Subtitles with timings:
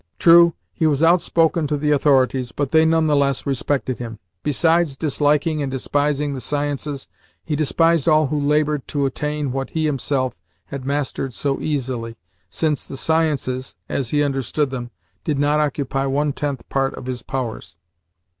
[0.17, 4.17] True, he was outspoken to the authorities, but they none the less respected him.
[4.41, 7.07] Besides disliking and despising the sciences,
[7.43, 12.17] he despised all who laboured to attain what he himself had mastered so easily,
[12.49, 14.89] since the sciences, as he understood them,
[15.23, 17.77] did not occupy one tenth part of his powers.